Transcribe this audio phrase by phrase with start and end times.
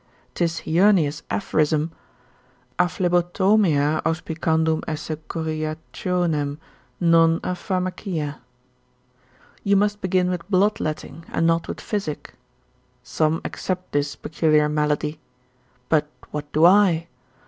[0.33, 1.91] 'Tis Heurnius' aphorism
[2.79, 6.57] a phlebotomia auspicandum esse curiationem,
[6.99, 8.39] non a pharmacia,
[9.63, 12.33] you must begin with bloodletting and not physic;
[13.03, 15.19] some except this peculiar malady.
[15.87, 17.07] But what do I?